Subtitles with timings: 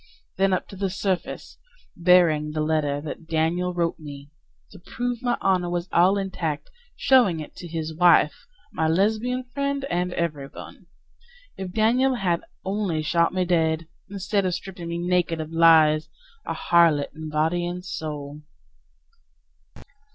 [0.37, 1.59] Then up to the surface,
[1.95, 4.31] Bearing the letter that Daniel wrote me
[4.71, 9.85] To prove my honor was all intact, showing it to his wife, My Lesbian friend
[9.91, 10.87] and everyone.
[11.55, 13.87] If Daniel had only shot me dead!
[14.09, 16.09] Instead of stripping me naked of lies
[16.47, 18.41] A harlot in body and soul.